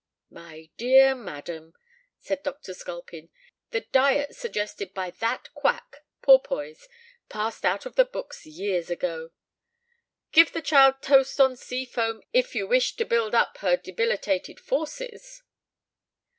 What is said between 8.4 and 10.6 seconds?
years ago. Give